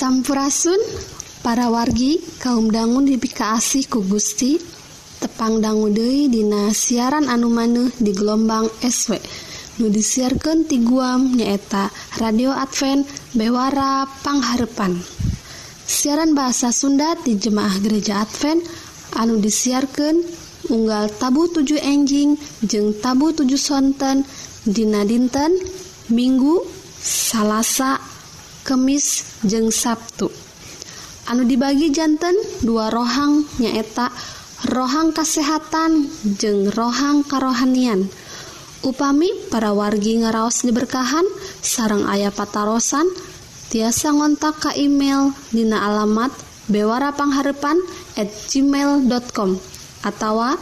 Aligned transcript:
Sampurasun 0.00 0.80
para 1.44 1.68
wargi 1.68 2.24
kaum 2.40 2.72
dangun 2.72 3.04
dipikaasi 3.04 3.84
ku 3.84 4.00
Gusti 4.00 4.56
tepang 5.20 5.60
dangu 5.60 5.92
Dei 5.92 6.24
Dina 6.24 6.72
siaran 6.72 7.28
anu 7.28 7.52
maneh 7.52 7.92
di 8.00 8.08
gelombang 8.16 8.64
SW 8.80 9.20
nu 9.76 9.92
disiarkan 9.92 10.64
ti 10.64 10.80
guam 10.80 11.36
nyaeta 11.36 11.92
radio 12.16 12.48
Advent 12.48 13.04
Bewara 13.36 14.08
Pangharepan. 14.24 14.96
Siaran 15.84 16.32
bahasa 16.32 16.72
Sunda 16.72 17.12
di 17.20 17.36
Jemaah 17.36 17.76
Gereja 17.84 18.24
Advent 18.24 18.64
anu 19.20 19.36
disiarkan 19.36 20.16
unggal 20.72 21.12
tabu 21.20 21.44
7 21.44 21.76
enjing 21.76 22.40
jeung 22.64 22.96
tabu 23.04 23.36
7 23.36 23.52
sonten 23.60 24.24
Dina 24.64 25.04
dinten 25.04 25.60
Minggu 26.08 26.64
salahsa 27.04 28.09
Kemis 28.70 29.26
jeung 29.42 29.74
Sabtu. 29.74 30.30
Anu 31.26 31.42
dibagi 31.42 31.90
jantan 31.90 32.38
dua 32.62 32.86
rohang 32.86 33.42
nyaeta 33.58 34.14
rohang 34.70 35.10
kesehatan 35.10 36.06
jeung 36.38 36.70
rohang 36.70 37.26
karohanian. 37.26 38.06
Upami 38.86 39.26
para 39.50 39.74
wargi 39.74 40.22
ngaraos 40.22 40.62
diberkahan 40.62 41.26
sarang 41.58 42.06
ayah 42.14 42.30
patarosan 42.30 43.10
tiasa 43.74 44.14
ngontak 44.14 44.62
ke 44.62 44.70
email 44.78 45.34
Dina 45.50 45.90
alamat 45.90 46.30
bewarapangharepan 46.70 47.74
at 48.14 48.30
gmail.com 48.54 49.58
atau 50.06 50.54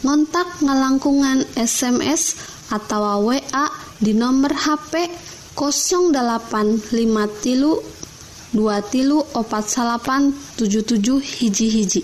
ngontak 0.00 0.48
ngalangkungan 0.64 1.44
SMS 1.60 2.40
atau 2.72 3.28
WA 3.28 3.68
di 4.00 4.16
nomor 4.16 4.56
HP 4.56 5.12
08 5.60 6.88
tilu 7.44 7.76
tilu 8.88 9.18
opat 9.36 9.64
salapan 9.68 10.32
77 10.56 11.20
hiji-hiji 11.20 12.02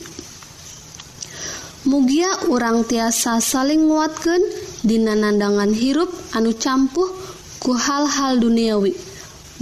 Mugia 1.86 2.28
urang 2.50 2.84
tiasa 2.84 3.38
saling 3.38 3.88
nguatkan 3.88 4.42
Dina 4.84 5.16
nandangan 5.16 5.72
hirup 5.72 6.12
anu 6.36 6.52
campuh 6.52 7.08
ku 7.62 7.72
hal-hal 7.74 8.38
duniawi. 8.38 8.94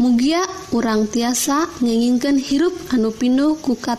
Mugia 0.01 0.43
urang 0.75 1.07
tiasa 1.07 1.71
nyenginkan 1.81 2.37
hirup 2.37 2.75
anu 2.91 3.15
pinuh 3.15 3.57
kuka 3.63 3.95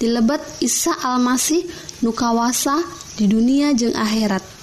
di 0.00 0.06
lebet 0.08 0.40
Isa 0.64 0.96
Almasih 0.96 1.68
nukawasa 2.00 2.80
di 3.20 3.28
dunia 3.28 3.76
jeung 3.76 3.94
akhirat. 3.94 4.55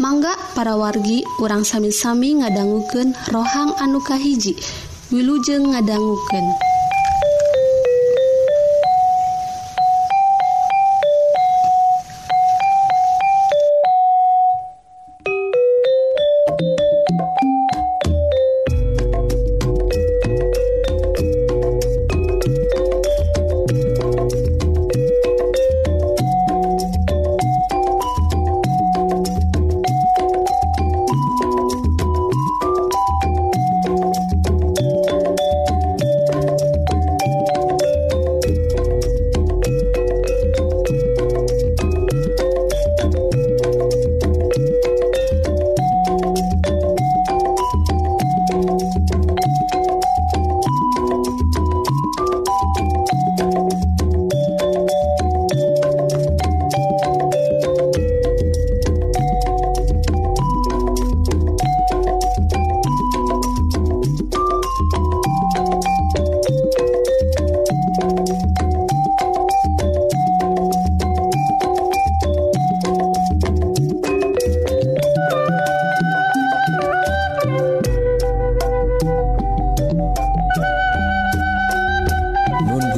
Mangga 0.00 0.32
para 0.56 0.72
wargi 0.72 1.20
urang 1.36 1.68
sami-sami 1.68 2.40
ngadangguken 2.40 3.12
rohang 3.28 3.76
anukahiji 3.76 4.56
Wilujeng 5.12 5.76
ngadangguken. 5.76 6.71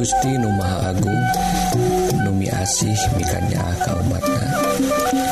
Gusti 0.05 0.37
Numaha 0.37 0.93
Agung 0.93 1.25
Numi 2.21 2.45
asih 2.45 2.93
mikannya 3.17 3.57
akal 3.57 3.97
umatna 4.05 4.37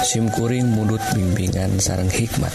SIMkuring 0.02 0.66
mudut 0.66 0.98
bimbingan 1.14 1.78
sarang 1.78 2.10
hikmat. 2.10 2.50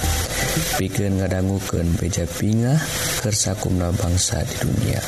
Pikeun 0.83 1.23
ngadangguken 1.23 1.95
beja 1.95 2.27
pingah 2.27 2.75
kersakumna 3.23 3.95
bangsa 3.95 4.43
di 4.43 4.57
dunia. 4.67 4.99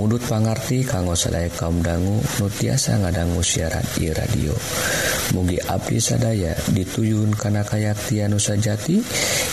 Mudut 0.00 0.24
pangarti 0.24 0.80
kanggo 0.80 1.12
sadaya 1.12 1.52
kaum 1.52 1.84
dangu 1.84 2.24
nutiasa 2.40 3.04
ngadanggu 3.04 3.44
siaran 3.44 3.84
di 3.92 4.08
radio. 4.08 4.56
Mugi 5.36 5.60
abdi 5.60 6.00
sadaya 6.00 6.56
dituyun 6.72 7.36
kana 7.36 7.68
kayaktian 7.68 8.32
nusa 8.32 8.56
jati 8.56 8.96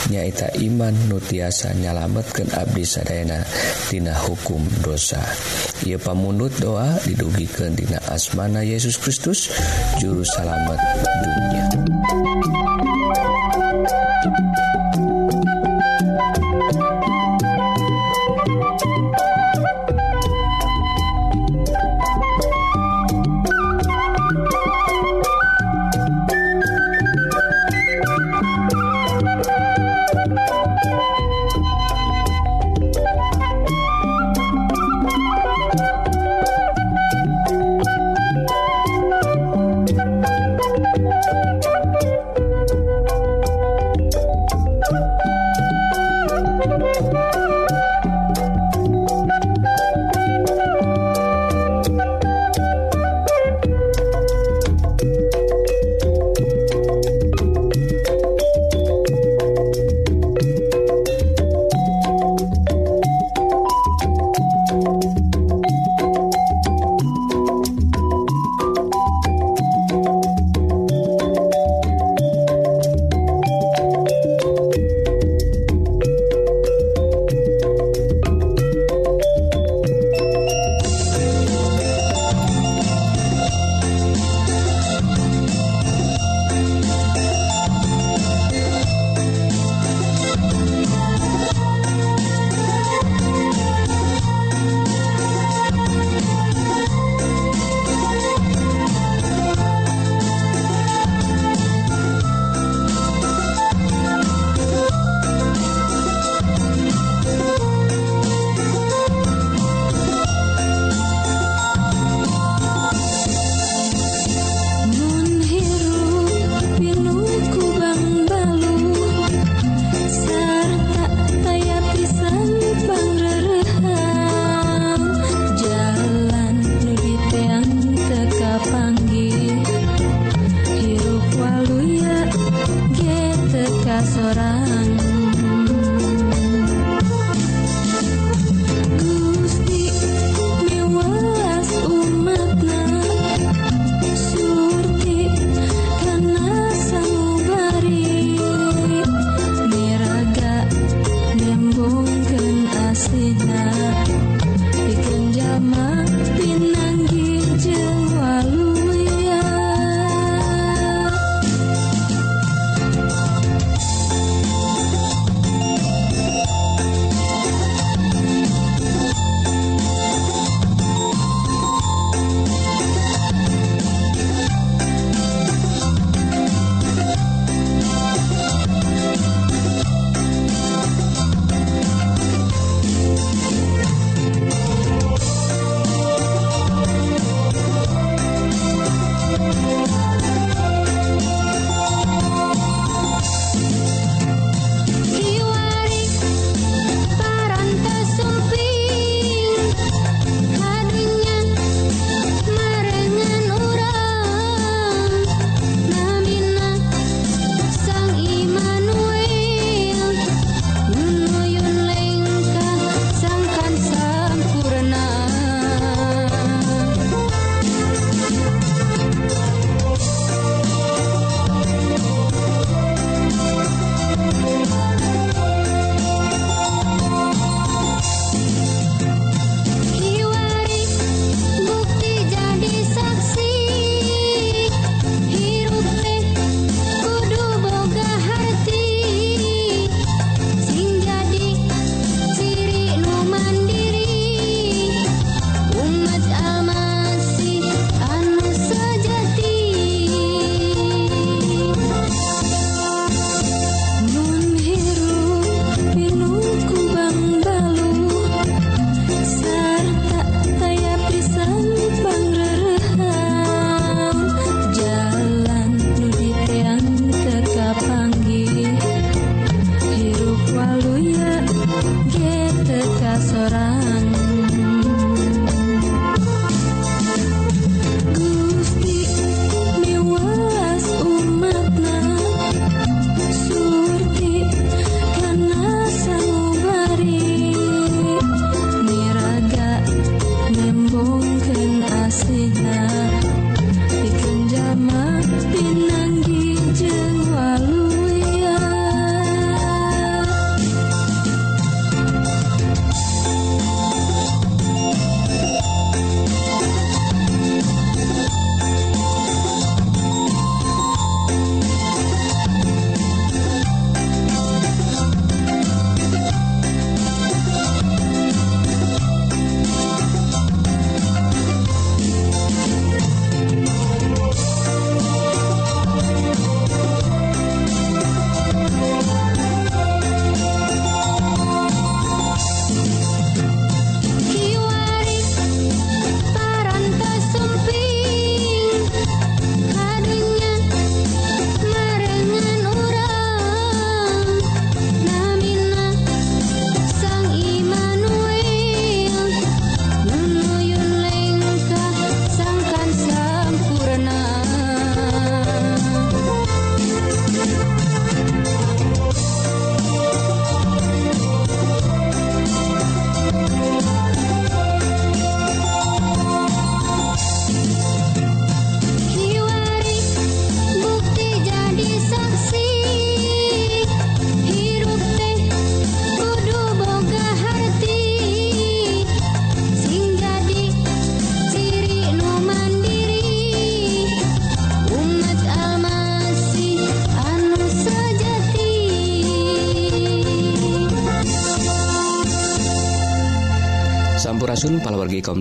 nyaita 0.08 0.56
iman 0.64 0.96
nutiasa 1.12 1.76
nyalametkeun 1.76 2.48
abdi 2.56 2.88
sadayana 2.88 3.44
tina 3.92 4.16
hukum 4.16 4.64
dosa. 4.80 5.20
ia 5.86 6.02
pamundut 6.02 6.54
doa 6.58 6.98
didugikeun 7.06 7.78
Dina 7.78 8.02
asmana 8.10 8.66
Yesus 8.66 8.98
Kristus 8.98 9.54
juru 10.02 10.26
salamet 10.26 10.82
dunia. 11.22 11.66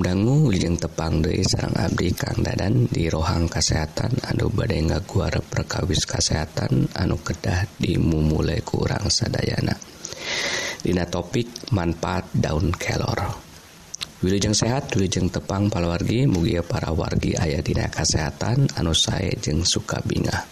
damang, 0.00 0.48
wilujeng 0.48 0.80
tepang 0.80 1.20
deui 1.20 1.44
sarang 1.44 1.76
Abdi 1.76 2.10
Kang 2.16 2.40
Dadan 2.40 2.88
di 2.88 3.06
rohang 3.12 3.46
kesehatan 3.46 4.16
Aduh 4.32 4.48
badai 4.48 4.80
ngaguar 4.80 5.44
perkawis 5.44 6.08
kesehatan 6.08 6.88
anu 6.96 7.20
kedah 7.20 7.68
dimumule 7.76 8.64
kurang 8.64 9.12
sadayana. 9.12 9.76
Dina 10.80 11.04
topik 11.04 11.70
manfaat 11.76 12.32
daun 12.32 12.72
kelor. 12.72 13.18
Wilujeng 14.24 14.56
sehat 14.56 14.88
Wilujeng 14.96 15.28
tepang 15.28 15.68
palawargi 15.68 16.24
mugia 16.24 16.64
para 16.64 16.88
wargi 16.88 17.36
ayah 17.36 17.60
dina 17.60 17.90
kesehatan 17.92 18.72
anu 18.80 18.96
saya 18.96 19.36
jeng 19.36 19.68
suka 19.68 20.00
bingah. 20.00 20.48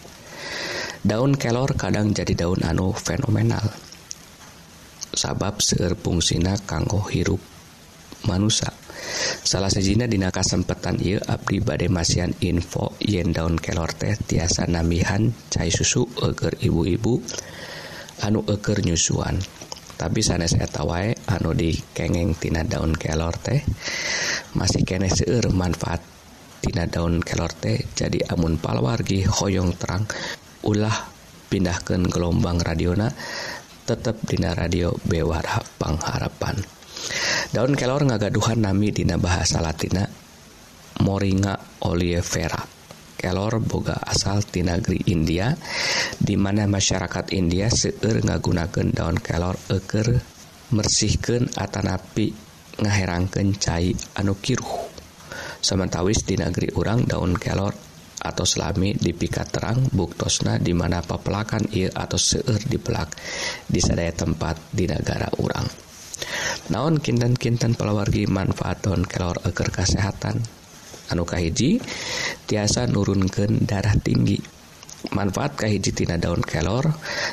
Daun 1.00 1.40
kelor 1.40 1.72
kadang 1.78 2.12
jadi 2.12 2.36
daun 2.36 2.60
anu 2.60 2.92
fenomenal. 2.92 3.64
Sabab 5.16 5.64
seueur 5.64 5.96
fungsina 5.96 6.60
kanggo 6.68 7.00
hirup 7.08 7.40
manusia 8.26 8.81
salah 9.42 9.68
sejina 9.68 10.08
dina 10.08 10.32
kasempetan 10.32 11.00
ieu 11.00 11.20
Abdi 11.20 11.60
bade 11.60 11.86
Masian 11.92 12.32
info 12.40 12.96
yen 13.02 13.32
daun 13.32 13.60
kelor 13.60 13.92
teh 13.92 14.16
tiasa 14.16 14.68
namihan 14.68 15.32
cai 15.52 15.68
susu 15.68 16.08
eger 16.20 16.56
ibu-ibu 16.60 17.20
anu 18.24 18.46
eger 18.48 18.84
nyusuan 18.84 19.36
tapi 19.98 20.20
sanes 20.24 20.58
eta 20.58 20.82
wae 20.82 21.14
anu 21.30 21.54
dikengeng 21.54 22.34
tina 22.34 22.66
daun 22.66 22.96
kelor 22.96 23.36
teh 23.38 23.62
masih 24.58 24.82
kene 24.82 25.12
seueur 25.12 25.52
manfaat 25.54 26.02
tina 26.62 26.86
daun 26.90 27.22
kelor 27.22 27.50
teh 27.54 27.82
jadi 27.94 28.30
amun 28.30 28.58
palwargi 28.58 29.26
hoyong 29.26 29.74
terang 29.78 30.06
ulah 30.62 30.94
pindahkan 31.50 32.08
gelombang 32.08 32.62
radiona 32.62 33.10
tetap 33.82 34.14
dina 34.22 34.54
radio 34.54 34.94
Bewara 35.02 35.58
Pangharapan. 35.76 36.81
daun 37.52 37.76
kelor 37.76 38.02
ngagaduhan 38.06 38.62
nami 38.62 38.94
dina 38.94 39.18
bahasa 39.20 39.60
Latina 39.60 40.04
Moringa 41.02 41.56
oleifera 41.88 42.62
kelor 43.22 43.62
boga 43.62 44.02
asal 44.02 44.42
ti 44.42 44.66
negeri 44.66 45.14
India 45.14 45.54
di 46.18 46.34
mana 46.34 46.66
masyarakat 46.66 47.30
India 47.34 47.70
seueur 47.70 48.18
ngagunakeun 48.26 48.90
daun 48.90 49.16
kelor 49.22 49.54
eker 49.70 50.18
mersihkeun 50.74 51.54
atanapi 51.54 52.34
ngaherangkeun 52.82 53.54
cai 53.62 53.94
anu 54.18 54.34
kiruh 54.42 54.90
samantawis 55.62 56.26
di 56.26 56.34
negeri 56.34 56.74
urang 56.74 57.06
daun 57.06 57.38
kelor 57.38 57.72
atau 58.22 58.46
selami 58.46 58.94
dipikat 58.94 59.50
terang 59.50 59.82
buktosna 59.90 60.58
di 60.58 60.74
mana 60.74 61.02
papelakan 61.02 61.70
ieu 61.74 61.90
atau 61.90 62.18
seueur 62.18 62.58
dipelak 62.66 63.14
di 63.66 63.82
sadaya 63.82 64.14
tempat 64.14 64.70
di 64.70 64.86
negara 64.86 65.26
urang. 65.42 65.91
naon 66.70 66.98
kinten-kinten 66.98 67.74
pelawargi 67.74 68.28
manfaatun 68.28 69.06
kelor 69.06 69.38
eker 69.46 69.68
kesehatan 69.68 70.42
anukahiji 71.12 71.82
tiasa 72.48 72.88
nurunken 72.88 73.68
darah 73.68 73.92
tinggi. 74.00 74.40
Manfaat 75.12 75.58
kahijitina 75.58 76.16
daun 76.16 76.40
kelor 76.40 76.86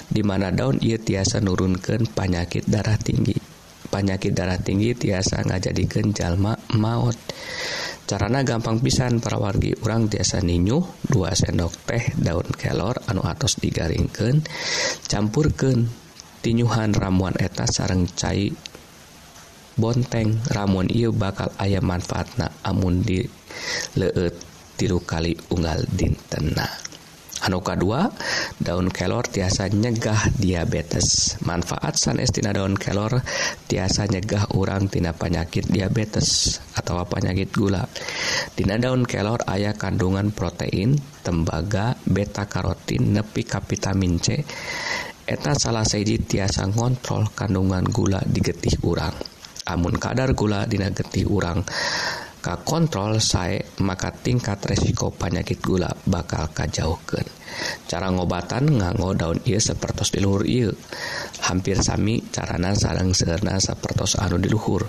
dimana 0.09 0.49
daun 0.49 0.81
ia 0.81 0.97
tiasa 0.97 1.39
nurunken 1.39 2.09
panyakit 2.11 2.65
darah 2.65 2.97
tinggi. 2.97 3.37
Panyakit 3.89 4.33
darah 4.33 4.57
tinggi 4.57 4.97
tiasa 4.97 5.45
nggak 5.45 5.69
jadikan 5.69 6.11
jalma 6.11 6.53
maut 6.77 7.17
carana 8.09 8.41
gampang 8.41 8.81
pisan 8.81 9.21
para 9.21 9.37
wargi 9.37 9.77
orang 9.85 10.09
tiasa 10.09 10.41
ninyuh 10.41 11.13
2 11.13 11.29
sendok 11.29 11.73
teh 11.85 12.09
daun 12.17 12.49
kelor 12.57 12.97
anu 13.05 13.21
atos 13.21 13.61
digaringkan 13.61 14.41
campurkan 15.05 15.85
tinyuhan 16.41 16.97
ramuan 16.97 17.37
eta 17.37 17.69
sarang 17.69 18.09
cair 18.09 18.57
bonteng 19.79 20.43
Ramon 20.51 20.91
I 20.91 21.07
bakal 21.09 21.49
ayam 21.55 21.87
manfaatna 21.87 22.51
amun 22.67 23.01
di 23.01 23.23
le 23.95 24.11
tilu 24.75 24.99
kali 25.03 25.35
unggal 25.51 25.83
dintena. 25.91 26.67
Hanuka 27.39 27.71
2 27.71 28.59
daun 28.59 28.91
kelor 28.91 29.23
tiasa 29.23 29.71
nyegah 29.71 30.35
diabetes. 30.35 31.39
Manfaat 31.47 31.95
sanestina 31.95 32.51
daun 32.51 32.75
kelor 32.75 33.23
tiasa 33.63 34.11
nyegah 34.11 34.59
urangtina 34.59 35.15
penyakit 35.15 35.71
diabetes 35.71 36.59
atau 36.75 36.99
penyakit 37.07 37.47
gula. 37.55 37.87
Dina 38.51 38.75
daun 38.75 39.07
kelor 39.07 39.39
ayah 39.47 39.71
kandungan 39.71 40.35
protein 40.35 40.99
tembaga 41.23 41.95
beta 42.03 42.43
karotin 42.43 43.15
nepi 43.15 43.47
kapitamin 43.47 44.19
C. 44.19 44.43
Eta 45.23 45.55
salah 45.55 45.87
seji 45.87 46.19
tiasa 46.19 46.67
ngontrol 46.67 47.31
kandungan 47.31 47.87
gula 47.87 48.19
digetih 48.27 48.83
urang 48.83 49.38
amun 49.69 49.95
kadar 50.01 50.33
gula 50.33 50.65
dina 50.65 50.89
getih 50.89 51.29
urang 51.29 51.61
ka 52.39 52.63
kontrol 52.63 53.21
saya 53.21 53.61
maka 53.83 54.09
tingkat 54.09 54.57
resiko 54.65 55.13
penyakit 55.13 55.61
gula 55.61 55.91
bakal 56.07 56.49
kajauhkan 56.49 57.27
cara 57.85 58.07
ngobatan 58.09 58.79
nganggo 58.79 59.13
daun 59.13 59.39
ia 59.45 59.59
sepertos 59.59 60.15
di 60.15 60.23
luhur 60.23 60.47
il 60.47 60.71
hampir 61.45 61.77
sami 61.83 62.23
carana 62.33 62.73
sarang 62.73 63.11
serna 63.13 63.59
sepertos 63.59 64.17
anu 64.17 64.39
di 64.39 64.49
luhur 64.49 64.87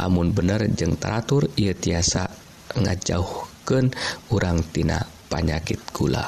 amun 0.00 0.32
bener 0.32 0.66
jeng 0.72 0.96
teratur 0.96 1.46
ia 1.54 1.76
tiasa 1.76 2.26
ngajauhkan 2.74 3.92
urang 4.32 4.60
tina 4.72 5.00
penyakit 5.28 5.80
gula. 5.90 6.24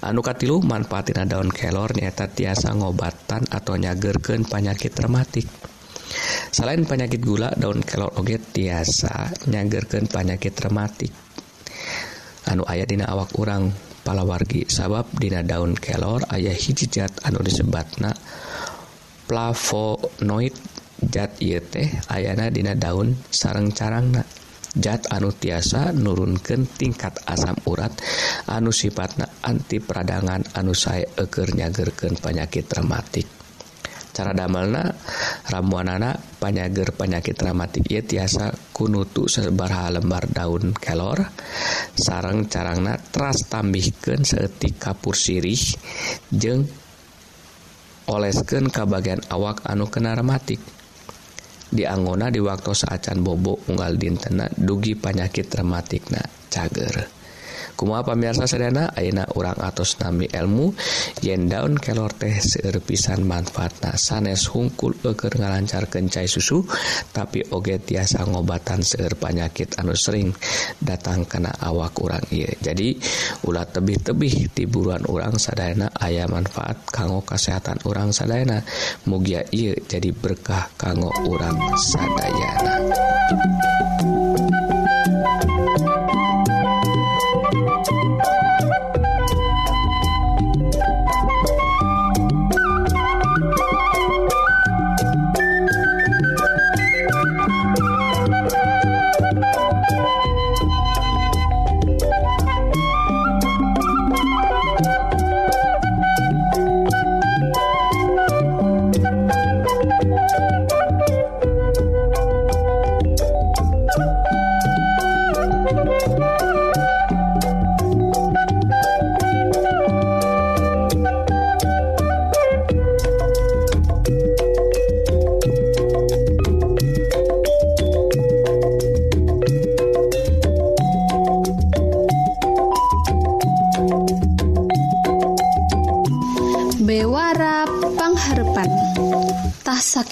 Anu 0.00 0.24
katilu 0.24 0.64
manfaatina 0.64 1.28
daun 1.28 1.52
kelor 1.52 1.92
nyata 1.92 2.30
tiasa 2.30 2.72
ngobatan 2.72 3.44
atau 3.52 3.74
nyagerken 3.76 4.48
penyakit 4.48 4.94
rematik. 4.96 5.46
selain 6.48 6.84
penyakit 6.84 7.20
gula 7.20 7.52
daun 7.54 7.84
kelor 7.84 8.12
oge 8.16 8.40
tiasa 8.40 9.32
nyagerkan 9.48 10.08
penyakit 10.08 10.54
rematik 10.56 11.12
anu 12.48 12.64
ayat 12.64 12.88
dina 12.88 13.04
awak 13.08 13.36
urang 13.36 13.68
palawargi 14.04 14.64
sabab 14.64 15.12
dina 15.12 15.44
daun 15.44 15.76
kelor 15.76 16.24
ayah 16.32 16.56
hiji 16.56 16.88
zat 16.88 17.12
anu 17.28 17.44
disebatna 17.44 18.16
flavonoid 19.28 20.56
zat 21.12 21.36
ieu 21.44 21.60
teh 21.60 21.88
ayana 22.08 22.48
dina 22.48 22.72
daun 22.72 23.12
sareng 23.28 23.68
carangna 23.76 24.24
zat 24.72 25.08
anu 25.12 25.28
tiasa 25.32 25.92
nurunkan 25.92 26.64
tingkat 26.76 27.20
asam 27.28 27.56
urat 27.68 27.92
anu 28.48 28.72
sifatna 28.72 29.28
anti 29.44 29.80
peradangan 29.80 30.56
anu 30.56 30.72
saya 30.72 31.04
eger 31.20 31.52
nyagerkan 31.52 32.16
penyakit 32.16 32.64
rematik 32.72 33.37
cara 34.18 34.34
damalna 34.34 34.98
ramuanana 35.46 36.18
panyager 36.42 36.90
penyakit 36.90 37.38
dramatik. 37.38 37.86
Ia 37.86 38.02
tiasa 38.02 38.50
kunutu 38.74 39.30
sebarha 39.30 39.94
lembar 39.94 40.26
daun 40.26 40.74
kelor. 40.74 41.22
Sarang 41.94 42.50
carangna 42.50 42.98
teras 42.98 43.46
tambihkan 43.46 44.26
seetik 44.26 44.82
kapur 44.82 45.14
sirih 45.14 45.62
jeng 46.34 46.66
olesken 48.10 48.74
ke 48.74 48.82
bagian 48.90 49.22
awak 49.30 49.62
anu 49.70 49.86
kena 49.86 50.18
rematik. 50.18 50.58
Dianggona 51.70 52.34
di 52.34 52.42
waktu 52.42 52.74
saacan 52.74 53.22
bobok 53.22 53.70
unggal 53.70 53.94
dintena 53.94 54.50
dugi 54.50 54.98
penyakit 54.98 55.46
rematikna 55.46 56.26
cager. 56.50 57.17
kuma 57.78 58.02
pamirsa 58.02 58.50
sedana 58.50 58.90
Aina 58.98 59.22
orang 59.38 59.54
atos 59.62 59.94
nami 60.02 60.26
ilmu 60.26 60.74
yen 61.22 61.46
daun 61.46 61.78
kelor 61.78 62.10
teh 62.10 62.34
seerpisan 62.34 63.22
manfaatna. 63.22 63.94
Sanes 63.94 64.50
hungkul 64.50 64.98
eker 65.06 65.38
ngalancarkeun 65.38 66.10
cai 66.10 66.26
susu 66.26 66.66
tapi 67.14 67.46
oge 67.54 67.78
tiasa 67.78 68.26
ngobatan 68.26 68.82
seueur 68.82 69.14
penyakit 69.14 69.78
anu 69.78 69.94
sering 69.94 70.34
datang 70.82 71.22
kena 71.22 71.54
awak 71.62 71.94
urang. 72.02 72.26
Ieu 72.34 72.50
jadi 72.58 72.98
ulah 73.46 73.70
tebih-tebih 73.70 74.50
tiburuan 74.58 75.06
urang 75.06 75.38
sadayana 75.38 75.94
aya 75.94 76.26
manfaat 76.26 76.82
kanggo 76.90 77.22
kesehatan 77.22 77.78
urang 77.86 78.10
sadayana 78.10 78.66
mugia 79.06 79.46
ieu 79.54 79.78
jadi 79.86 80.10
berkah 80.10 80.66
kanggo 80.74 81.14
urang 81.30 81.56
sadayana 81.78 82.74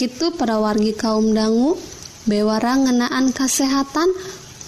sakit 0.06 0.38
pada 0.38 0.62
wargi 0.62 0.94
kaum 0.94 1.34
dangu 1.34 1.74
bewara 2.30 2.78
ngenaan 2.78 3.34
kesehatan 3.34 4.06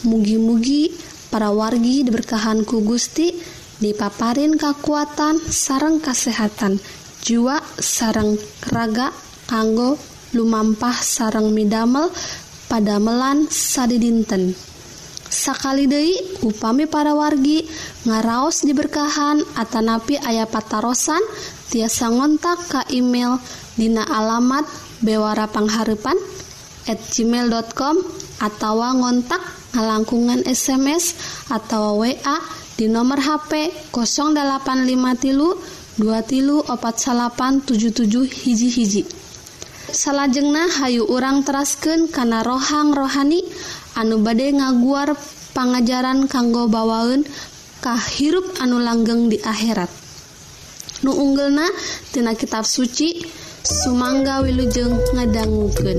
mugi-mugi 0.02 0.90
para 1.30 1.54
wargi 1.54 2.02
diberkahan 2.02 2.66
ku 2.66 2.82
Gusti 2.82 3.30
dipaparin 3.78 4.58
kekuatan 4.58 5.38
sarang 5.46 6.02
kesehatan 6.02 6.82
jiwa 7.22 7.62
sarang 7.78 8.34
raga 8.74 9.14
kanggo 9.46 9.94
lumampah 10.34 10.98
sarang 10.98 11.54
midamel 11.54 12.10
pada 12.66 12.98
melan 12.98 13.46
sadi 13.46 14.02
dinten 14.02 14.58
Sakali 15.28 15.84
Dei 15.84 16.18
upami 16.40 16.88
para 16.88 17.12
wargi 17.12 17.62
ngaraos 18.08 18.64
diberkahan 18.64 19.44
Atanapi 19.60 20.16
ayah 20.18 20.48
patarosan 20.48 21.20
tiasa 21.68 22.08
ngontak 22.12 22.58
ka 22.68 22.80
email 22.90 23.38
dina 23.76 24.02
alamat 24.08 24.64
bewarapangharepan@ 25.04 26.38
at 26.88 26.98
gmail.com 27.12 27.96
atau 28.40 28.80
ngontak 28.80 29.42
ngalangkungan 29.76 30.48
SMS 30.48 31.14
atau 31.52 32.00
WA 32.00 32.36
di 32.80 32.88
nomor 32.88 33.20
HP 33.20 33.92
0855 33.92 35.22
tilu 35.22 35.52
2 36.00 36.30
tilu 36.30 36.64
opat 36.64 36.96
salapan 36.96 37.60
77 37.60 38.24
hiji 38.24 38.68
hiji. 38.72 39.02
Salajengna 39.88 40.68
Hayu 40.80 41.04
urang 41.08 41.42
terasken 41.44 42.08
kana 42.12 42.44
rohang 42.44 42.94
rohani 42.94 43.42
anu 43.98 44.20
badai 44.22 44.54
ngaguar 44.54 45.16
pangajaran 45.52 46.30
kanggo 46.30 46.70
bawaun 46.70 47.26
kah 47.82 47.98
hirup 47.98 48.46
anu 48.62 48.78
langgeng 48.78 49.26
di 49.26 49.42
akhirat. 49.42 50.07
nu 51.02 51.10
unggulna 51.12 51.66
tina 52.12 52.34
kitab 52.34 52.64
suci 52.64 53.26
Sumangga 53.62 54.40
Wilujeng 54.40 54.94
ngadangguken 55.14 55.98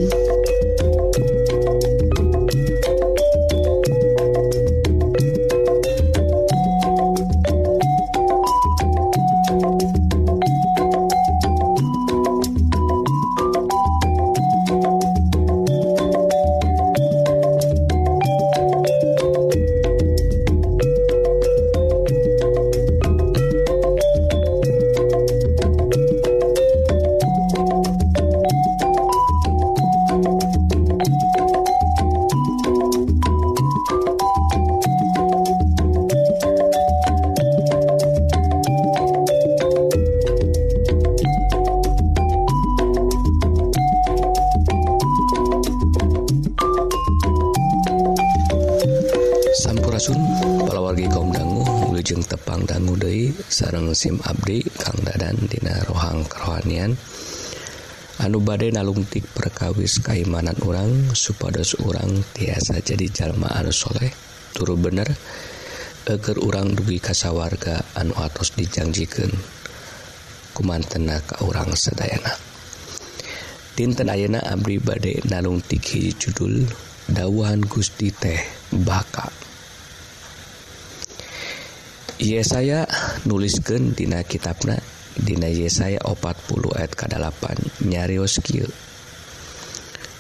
musim 53.90 54.22
Abdi 54.22 54.62
Kang 54.78 55.02
Dadan 55.02 55.50
Dina 55.50 55.82
rohang 55.90 56.22
kerohanian. 56.30 56.94
Anu 58.22 58.38
badai 58.38 58.70
nalungtik 58.70 59.26
perkawis 59.34 59.98
keimanan 60.06 60.54
orang 60.62 61.10
supados 61.18 61.74
orang 61.82 62.22
tiasa 62.38 62.86
jadi 62.86 63.10
jalma 63.10 63.50
anusholeh 63.50 64.14
turu 64.54 64.78
bener 64.78 65.10
eger 66.06 66.38
urang 66.38 66.78
dugi 66.78 67.02
kasawarga 67.02 67.82
anu 67.98 68.14
atos 68.22 68.54
dijanjikan 68.54 69.34
kumantena 70.54 71.18
ka 71.26 71.42
orang 71.42 71.74
sedayana. 71.74 72.38
Dinten 73.74 74.14
Ayena 74.14 74.46
Abdi 74.46 74.78
badai 74.78 75.18
nalungtik 75.26 75.82
hiji 75.82 76.14
judul 76.14 76.62
dawan 77.10 77.66
Gusti 77.66 78.14
teh 78.14 78.38
baka. 78.70 79.49
Yesaya 82.20 82.84
nuliskan 83.24 83.96
Dina 83.96 84.28
kitabna 84.28 84.76
Dina 85.16 85.48
Yesaya 85.48 86.04
40 86.04 86.76
ayat 86.76 86.92
ke-8 86.92 87.44
nyarios 87.88 88.44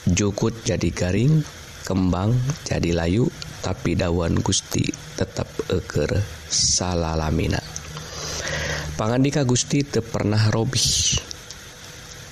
Jukut 0.07 0.55
jadi 0.63 0.89
garing 0.95 1.43
kembang 1.83 2.39
jadi 2.63 2.95
layu 2.95 3.27
tapi 3.59 3.99
dawan 3.99 4.39
Gusti 4.39 4.87
tetap 5.19 5.51
eger 5.67 6.23
salah 6.47 7.19
lamina 7.19 7.59
pangandika 8.99 9.47
Gusti 9.47 9.87
te 9.87 10.03
pernah 10.03 10.51
robih. 10.51 11.15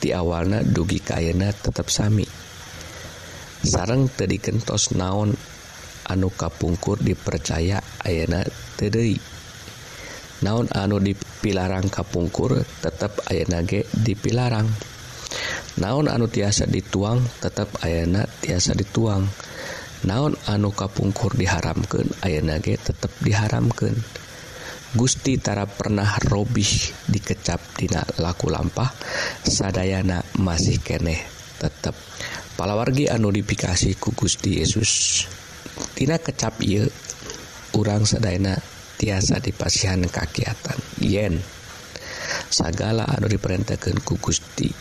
Ti 0.04 0.12
awalna 0.12 0.68
dugi 0.68 1.00
kayena 1.00 1.56
tetap 1.56 1.88
sami. 1.88 2.28
Sarang 3.64 4.12
tadi 4.12 4.36
kentos 4.36 4.92
naon 4.92 5.32
anu 6.12 6.30
kapungkur 6.36 7.00
dipercaya 7.00 7.80
ayana 8.04 8.44
tedei 8.76 9.37
naon 10.44 10.70
anu 10.74 11.02
dipilarang 11.02 11.90
kapungkur 11.90 12.62
tetap 12.82 13.26
aya 13.30 13.46
nage 13.50 13.88
dipilarang. 13.94 14.68
Naon 15.78 16.10
anu 16.10 16.26
tiasa 16.26 16.66
dituang 16.66 17.22
tetap 17.38 17.70
ayana 17.86 18.26
tiasa 18.26 18.74
dituang. 18.74 19.30
Naon 20.06 20.34
anu 20.50 20.74
kapungkur 20.74 21.34
diharamkan 21.38 22.06
aya 22.22 22.42
nage 22.46 22.78
tetap 22.78 23.10
diharamkan 23.22 23.98
Gustitara 24.98 25.68
pernah 25.68 26.16
robih 26.32 26.70
dikecap 27.12 27.60
Dina 27.76 28.02
laku 28.24 28.48
lampah 28.48 28.88
sadayana 29.44 30.24
masih 30.40 30.80
keneh 30.80 31.20
tetap 31.60 31.94
palawargi 32.56 33.12
anudifikasi 33.12 34.00
ku 34.00 34.16
Gusti 34.16 34.64
Yesus. 34.64 34.92
Yesustina 35.98 36.22
kecap 36.22 36.62
il 36.62 36.90
urang 37.74 38.06
sedayana 38.06 38.54
tiasa 38.98 39.38
dipasihan 39.38 40.02
kakiatan 40.10 40.78
yen 41.00 41.38
segala 42.50 43.06
anu 43.06 43.30
diperintahkan 43.30 44.02
ku 44.02 44.18
Gusti 44.18 44.74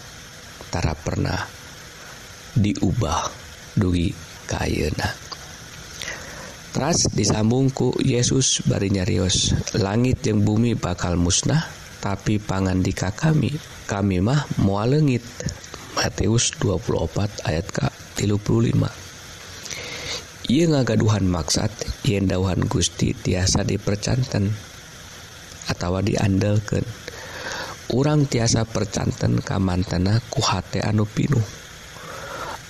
tara 0.73 0.97
pernah 0.97 1.39
diubah 2.57 3.29
dugi 3.77 4.11
kayena 4.49 5.13
teras 6.73 7.09
disambungku 7.13 8.01
Yesus 8.01 8.65
bari 8.65 8.89
nyarios 8.93 9.53
langit 9.77 10.25
yang 10.25 10.45
bumi 10.45 10.73
bakal 10.77 11.21
musnah 11.21 11.69
tapi 12.01 12.41
pangandika 12.41 13.13
kami 13.13 13.53
kami 13.85 14.21
mah 14.25 14.49
mual 14.61 14.97
lengit 14.97 15.25
Matius 15.97 16.53
24 16.61 17.49
ayat 17.49 17.67
ka 17.73 17.89
35 18.21 19.06
ia 20.47 20.71
ngagaduhan 20.71 21.27
maksad 21.27 21.75
yen 22.07 22.31
dauhan 22.31 22.71
Gusti 22.71 23.11
tiasa 23.11 23.67
dipercanten 23.67 24.47
atau 25.67 25.99
diandalkan 25.99 26.87
orang 27.91 28.31
tiasa 28.31 28.63
percanten 28.63 29.43
kamantena 29.43 30.23
kuhati 30.31 30.79
anu 30.87 31.03
pinuh. 31.03 31.43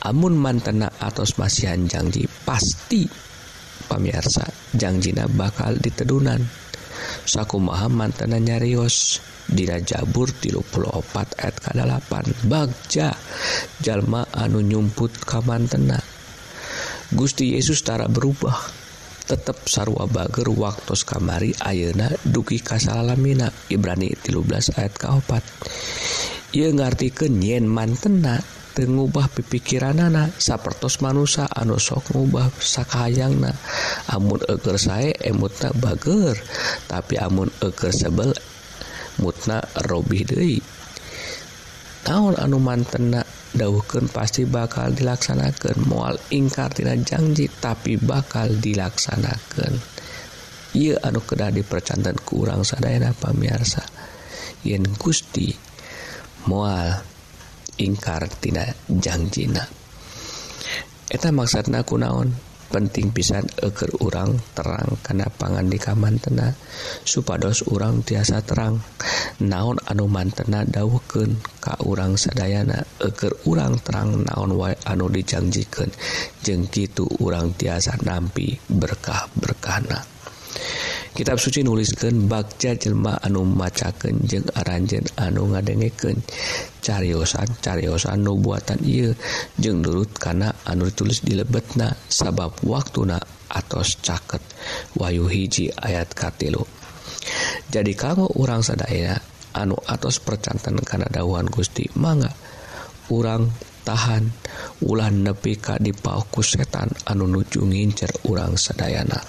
Amun 0.09 0.39
mantena 0.41 0.89
atos 1.03 1.37
masihan 1.37 1.85
janji 1.85 2.25
pasti 2.49 3.05
pamirsa 3.93 4.49
janjina 4.73 5.29
bakal 5.29 5.77
ditedunan. 5.77 6.41
Saku 7.29 7.61
maha 7.61 7.93
mantena 7.93 8.41
nyarios 8.41 9.21
Dina 9.47 9.79
Jabur 9.79 10.33
34 10.33 11.39
ayat 11.39 11.57
ke 11.63 11.71
8 11.77 12.51
Bagja 12.51 13.15
Jalma 13.85 14.27
anu 14.33 14.65
nyumput 14.65 15.23
kamantena. 15.23 16.06
Gusti 17.15 17.55
Yesus 17.55 17.85
tara 17.87 18.11
berubah. 18.11 18.57
Tetap 19.27 19.67
sarwa 19.67 20.07
Bager 20.07 20.47
waktu 20.55 20.95
kamari 21.03 21.51
Ayeuna 21.59 22.15
duki 22.23 22.63
kasalamina 22.63 23.51
Ibrani 23.67 24.15
13 24.15 24.79
ayat 24.79 24.95
kaopat 24.95 25.43
ia 26.57 26.73
ngartikan 26.73 27.37
yen 27.43 27.69
mantena 27.69 28.41
ngubah 28.77 29.33
pipikiran 29.33 29.97
anak 29.97 30.37
sapertos 30.37 31.01
manusia 31.01 31.49
anu 31.49 31.81
sok 31.81 32.13
ngubah 32.13 32.53
sakahayangna. 32.61 33.57
Amun 34.13 34.41
eger 34.45 34.77
saya 34.77 35.17
emutna 35.25 35.73
bager. 35.73 36.37
Tapi 36.85 37.17
amun 37.17 37.49
eger 37.65 37.93
sebel 37.93 38.37
mutna 39.17 39.65
robih 39.89 40.29
deui. 40.29 40.61
tahun 42.07 42.39
anu 42.39 42.63
mantena 42.63 43.27
dauhkan 43.51 44.07
pasti 44.07 44.47
bakal 44.47 44.95
dilaksanakan 44.95 45.91
mual 45.91 46.15
ingkartina 46.31 46.95
janji 47.03 47.51
tapi 47.51 47.99
bakal 47.99 48.47
dilaksanakan 48.47 49.75
ia 50.79 50.95
anu 51.03 51.25
kedah 51.25 51.51
dipercantan 51.51 52.21
kurang 52.21 52.61
sadayana 52.61 53.17
pamirsa. 53.17 53.81
Yen 54.61 54.85
Gusti 55.01 55.51
mual 56.47 56.95
ingkartina 57.81 58.63
janjina 58.89 59.67
eta 61.07 61.31
maksudna 61.31 61.87
kunaon 61.87 62.46
penting 62.69 63.15
pisan 63.15 63.47
eker 63.63 64.03
urang 64.03 64.37
terang 64.55 64.99
karena 65.01 65.27
pangan 65.31 65.67
di 65.67 65.79
kamantena 65.79 66.53
supados 67.07 67.67
urang 67.71 68.03
tiasa 68.03 68.43
terang. 68.43 68.79
Naon 69.43 69.77
anu 69.87 70.09
mantena 70.09 70.65
dawuken 70.65 71.39
ka 71.61 71.77
urang 71.87 72.17
sedayana 72.17 72.83
eker 73.01 73.47
urang 73.49 73.79
terang 73.81 74.25
naon 74.25 74.57
wa 74.57 74.73
anu 74.87 75.07
dijanjiken 75.13 75.91
jengkitu 76.41 77.05
urang 77.23 77.53
tiasa 77.55 78.01
nampi 78.03 78.57
berkah 78.71 79.29
berkana 79.37 80.17
kitab 81.17 81.41
suci 81.41 81.65
nuliskan 81.65 82.29
bakja 82.29 82.77
Jelma 82.77 83.17
anu 83.25 83.41
macaken 83.49 84.21
jeung 84.29 84.45
aranjen 84.53 85.01
anu 85.17 85.49
ngadengeken 85.49 86.21
cariyosan 86.85 87.57
cariyosan 87.65 88.21
nubuatan 88.21 88.77
ia 88.85 89.17
jeung 89.57 89.81
nurut 89.81 90.13
karena 90.13 90.53
anu 90.69 90.93
tulis 90.93 91.25
di 91.25 91.33
lebetna 91.33 91.89
sabab 92.13 92.61
waktuna 92.61 93.17
atos 93.49 93.97
caket 94.05 94.45
Wahyu 95.01 95.25
hiji 95.25 95.73
ayat 95.73 96.13
katilu 96.13 96.69
jadi 97.73 97.97
kamu 97.97 98.37
orang 98.37 98.61
sadaya 98.61 99.17
anu 99.57 99.81
atos 99.89 100.21
percantan 100.21 100.77
karena 100.85 101.09
dahuhan 101.09 101.49
Gusti 101.49 101.89
mangga 101.97 102.37
orang 103.09 103.49
tahan 103.87 104.27
ulan 104.83 105.23
nepi 105.23 105.63
ka 105.63 105.79
dipauku 105.79 106.43
setan 106.43 106.91
anu 107.07 107.31
nuju 107.31 107.63
ngincer 107.63 108.27
urang 108.27 108.59
sedayana 108.59 109.23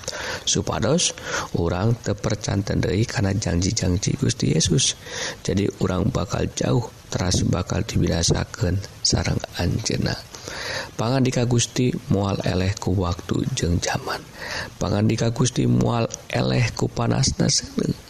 supados 0.50 1.14
urang 1.62 1.94
tepercantan 2.02 2.82
deui 2.82 3.06
kana 3.06 3.38
janji-janji 3.38 4.18
Gusti 4.18 4.58
Yesus. 4.58 4.98
Jadi 5.46 5.70
urang 5.86 6.10
bakal 6.10 6.50
jauh 6.58 6.90
teras 7.14 7.46
bakal 7.46 7.86
dibinasakan 7.86 8.82
sarang 9.06 9.40
anjena 9.62 10.18
pangandika 11.00 11.48
Gusti 11.48 11.92
mual 12.12 12.40
eleh 12.44 12.76
ku 12.76 12.96
waktu 12.98 13.48
jeng 13.56 13.80
zaman 13.80 14.20
pangandika 14.76 15.32
Gusti 15.32 15.64
mual 15.68 16.08
eleh 16.28 16.68
ku 16.76 16.92
panasna 16.92 17.48
sedeng 17.48 18.07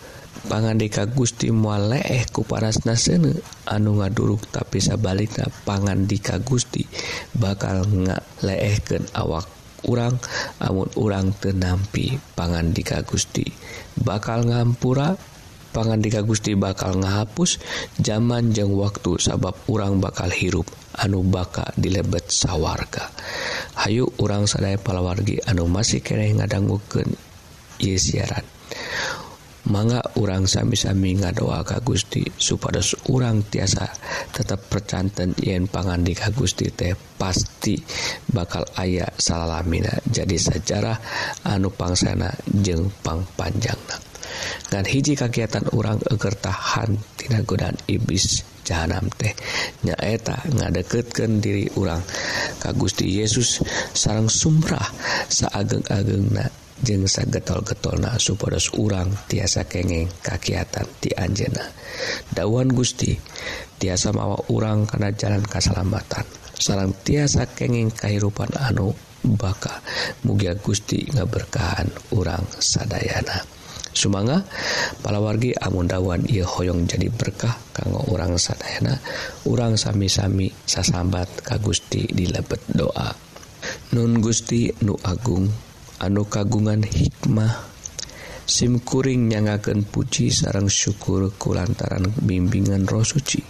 pangandika 0.48 1.04
Gusti 1.06 1.52
mualeeh 1.52 2.24
ku 2.32 2.48
paras 2.48 2.88
nasene 2.88 3.36
anu 3.68 4.00
ngaduruk 4.00 4.48
tapi 4.48 4.80
sabalikna 4.80 5.52
pangandika 5.68 6.40
Gusti 6.40 6.88
bakal 7.36 7.84
ngaleehkeun 7.84 9.12
awak 9.12 9.46
urang 9.86 10.16
amun 10.64 10.90
urang 10.96 11.36
tenampi 11.38 12.16
pangandika 12.34 13.04
Gusti 13.04 13.44
bakal 14.00 14.48
ngampura 14.48 15.20
pangandika 15.76 16.24
Gusti 16.24 16.56
bakal 16.56 16.98
ngahapus 16.98 17.60
zaman 18.00 18.56
jeng 18.56 18.74
waktu 18.74 19.20
sabab 19.20 19.54
urang 19.68 20.00
bakal 20.00 20.32
hirup 20.32 20.66
anu 20.98 21.22
baka 21.22 21.70
dilebet 21.78 22.34
sawarga. 22.34 23.14
Hayyu 23.78 24.10
urang 24.18 24.50
sadaya 24.50 24.82
palawargi 24.82 25.46
anu 25.46 25.70
masih 25.70 26.02
kere 26.02 26.34
ngadangguken 26.34 27.14
Yesiaran 27.78 28.42
manga 29.68 30.00
urang 30.16 30.48
sami-sami 30.48 31.20
ngadoa 31.20 31.64
ka 31.68 31.84
Gusti 31.84 32.24
supados 32.24 32.96
urang 33.12 33.44
tiasa 33.44 33.84
tetap 34.32 34.72
percanten 34.72 35.36
yen 35.44 35.68
pangandi 35.68 36.16
ka 36.16 36.32
Gusti 36.32 36.72
teh 36.72 36.96
pasti 36.96 37.76
bakal 38.32 38.64
aya 38.80 39.08
salalamina. 39.20 39.92
Jadi 40.08 40.40
sejarah 40.40 40.98
anu 41.44 41.72
pangsana 41.74 42.32
jeung 42.48 42.88
pangpanjangna. 43.04 43.98
Dan 44.68 44.84
hiji 44.84 45.16
kegiatan 45.16 45.72
urang 45.72 46.00
egertahan 46.04 47.00
tina 47.16 47.42
godaan 47.44 47.76
iblis 47.88 48.44
jahanam 48.68 49.08
teh 49.16 49.32
nyaeta 49.88 50.44
ngadeketkan 50.52 51.40
diri 51.40 51.72
urang 51.80 52.04
ka 52.60 52.76
Gusti 52.76 53.08
Yesus 53.20 53.64
sarang 53.96 54.28
sumrah 54.28 54.88
saageng-agengna. 55.32 56.67
jengsa 56.84 57.26
sagetol-getol 57.26 57.98
na 58.02 58.18
supados 58.22 58.70
urang 58.78 59.10
tiasa 59.30 59.66
kengeng 59.66 60.10
kakiatan 60.22 60.86
ti 61.02 61.14
Anjena 61.18 61.66
dawan 62.34 62.70
Gusti 62.70 63.18
tiasa 63.78 64.14
mawa 64.14 64.38
urang 64.54 64.86
karena 64.86 65.10
jalan 65.14 65.42
keselamatan 65.46 66.26
sarang 66.58 66.94
tiasa 67.06 67.46
kenging 67.54 67.94
kehidupan 67.94 68.50
anu 68.58 68.94
baka 69.24 69.82
mugia 70.26 70.58
Gusti 70.58 71.06
ngaberkahan 71.10 71.90
urang 72.14 72.46
sadayana. 72.58 73.44
Sumanga 73.98 74.46
palawargi 75.02 75.58
amun 75.58 75.90
dawan 75.90 76.22
ia 76.30 76.46
hoyong 76.46 76.86
jadi 76.86 77.10
berkah 77.10 77.58
kanggo 77.74 78.06
orang 78.14 78.38
sadayana 78.38 79.02
urang 79.50 79.74
sami-sami 79.74 80.54
sasambat 80.70 81.42
ka 81.42 81.58
Gusti 81.58 82.06
di 82.06 82.30
lebet 82.30 82.62
doa. 82.70 83.10
Nun 83.98 84.22
Gusti 84.22 84.70
nu 84.86 84.94
Agung 85.02 85.50
anu 85.98 86.30
kagungan 86.30 86.86
hikmah. 86.86 87.76
Simkuring 88.48 89.28
nyangaken 89.28 89.84
puji 89.84 90.32
sarang 90.32 90.72
syukur 90.72 91.36
kulantaran 91.36 92.16
bimbingan 92.24 92.88
roh 92.88 93.04
suci. 93.04 93.44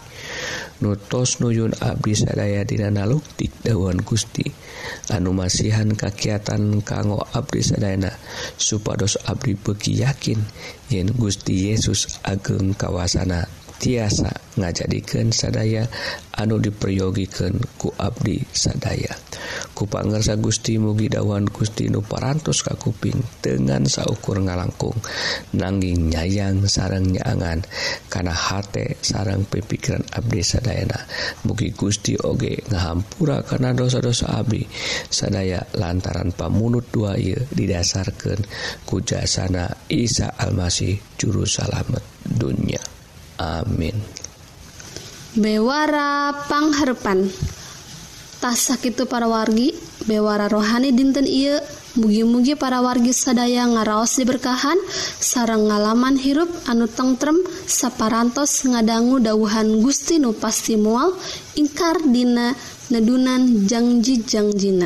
Nutos 0.82 1.38
nuyun 1.38 1.74
Abdi 1.78 2.18
sadaya 2.18 2.66
dina 2.66 2.90
naluktik 2.90 3.54
dawan 3.62 4.02
Gusti. 4.02 4.46
Anu 5.14 5.38
masihan 5.38 5.94
kakiatan 5.94 6.82
kanggo 6.82 7.22
Abdi 7.30 7.62
sadayana 7.62 8.10
supados 8.58 9.22
Abdi 9.30 9.54
beki 9.54 10.02
yakin 10.02 10.42
yen 10.90 11.14
Gusti 11.14 11.70
Yesus 11.70 12.18
ageng 12.26 12.74
kawasana. 12.74 13.57
tiasa 13.78 14.34
ngajadikan 14.58 15.30
sadaya 15.30 15.86
anu 16.34 16.58
diperyogikan 16.58 17.54
ku 17.78 17.94
Abdi 17.94 18.42
sadaya. 18.50 19.14
Kupangersa 19.78 20.36
Gusti 20.42 20.82
mugi 20.82 21.08
dawan 21.08 21.46
Gusti 21.46 21.88
Nu 21.88 22.02
parantos 22.02 22.66
ka 22.66 22.74
kuping 22.74 23.22
dengan 23.40 23.86
saukur 23.86 24.42
ngalangkung. 24.42 24.98
Nangging 25.54 26.10
nyayang 26.10 26.66
sarang 26.66 27.14
nyaangan 27.14 27.64
karena 28.10 28.34
hate 28.34 28.98
sarang 29.06 29.46
pipikiran 29.46 30.04
Abdi 30.10 30.42
sadayana. 30.42 31.00
Mugi 31.46 31.72
Gusti 31.74 32.18
oge 32.18 32.66
ngahampura 32.74 33.46
karena 33.46 33.72
dosa-dosa 33.78 34.42
Abdi. 34.42 34.66
Sadaya 35.08 35.62
lantaran 35.78 36.34
pamunut 36.34 36.90
dua 36.90 37.14
ieu 37.16 37.46
didasarkan 37.54 38.42
kujasana 38.90 39.70
Isa 39.94 40.34
Almasih 40.34 40.98
juru 41.18 41.46
salamet 41.46 42.04
dunia 42.26 42.97
Amin. 43.38 43.94
Bewara 45.38 46.34
pangharpan. 46.50 47.30
Tasak 48.38 48.90
itu 48.90 49.06
para 49.06 49.30
wargi 49.30 49.74
bewara 50.06 50.50
rohani 50.50 50.94
dinten 50.94 51.26
Ieu. 51.30 51.62
Mugi-mugi 51.98 52.54
para 52.54 52.78
wargi 52.78 53.10
sadaya 53.10 53.66
ngaraos 53.66 54.22
diberkahan 54.22 54.78
sarang 55.18 55.66
ngalaman 55.66 56.14
hirup 56.14 56.46
anu 56.70 56.86
tengrem 56.86 57.42
saparantos 57.66 58.70
ngadangu 58.70 59.18
dauhan 59.18 59.82
Gusti 59.82 60.22
Nu 60.22 60.38
pasti 60.38 60.78
mual 60.78 61.18
ingkar 61.58 61.98
dina 62.06 62.54
nedunan 62.94 63.66
janjijangjina 63.66 64.86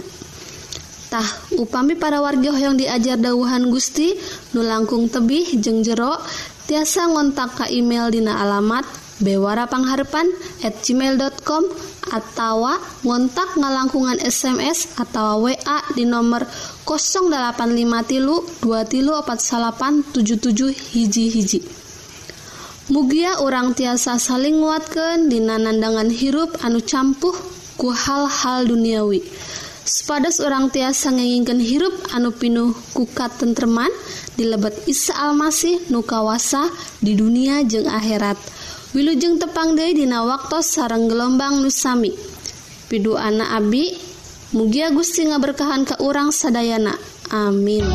upami 1.60 2.00
para 2.00 2.24
warga 2.24 2.56
hoyong 2.56 2.80
diajar 2.80 3.20
dauhan 3.20 3.68
Gusti 3.68 4.16
nu 4.56 4.64
langkung 4.64 5.12
tebih 5.12 5.60
jeng 5.60 5.84
jero 5.84 6.16
tiasa 6.72 7.04
ngontak 7.12 7.60
ke 7.60 7.66
email 7.76 8.08
dina 8.08 8.40
alamat 8.40 8.88
bewarapangharpan 9.20 10.24
at 10.64 10.80
gmail.com 10.80 11.68
atau 12.16 12.64
ngontak 13.04 13.60
ngalangkungan 13.60 14.16
SMS 14.24 14.96
atau 14.96 15.44
WA 15.44 15.84
di 15.92 16.08
nomor 16.08 16.48
0850 16.88 18.08
tilu 18.08 18.40
2 18.64 18.88
tilu 18.88 19.12
4877 19.20 20.96
hiji 20.96 21.26
hiji. 21.28 21.60
Mugia 22.88 23.44
orang 23.44 23.76
tiasa 23.76 24.16
saling 24.16 24.64
nguatkan 24.64 25.28
dina 25.28 25.60
nandangan 25.60 26.08
hirup 26.08 26.56
anu 26.64 26.80
campuh 26.80 27.36
ku 27.76 27.92
hal-hal 27.92 28.64
duniawi. 28.64 29.20
Sepadas 29.84 30.40
orang 30.40 30.72
tiasa 30.72 31.12
ngenginkan 31.12 31.60
hirup 31.60 32.00
anu 32.16 32.32
pinuh 32.32 32.72
kukat 32.96 33.44
tentreman 33.44 33.92
dilebet 34.36 34.88
Isa 34.88 35.15
Almasih 35.17 35.91
nukawasa 35.91 36.70
di 37.00 37.17
dunia 37.17 37.63
jeung 37.67 37.88
akhirat. 37.88 38.38
Wilujeng 38.91 39.39
tepang 39.39 39.80
deui 39.80 39.96
dina 39.96 40.28
waktu 40.28 40.60
sarang 40.60 41.08
gelombang 41.08 41.63
nusami 41.63 42.12
pidu 42.91 43.15
anak 43.15 43.48
Abi 43.56 43.96
mugia 44.52 44.91
Gusti 44.91 45.24
ngaberkahan 45.32 45.88
ke 45.88 45.96
urang 46.04 46.36
sadayana. 46.36 46.91
Amin. 47.32 47.88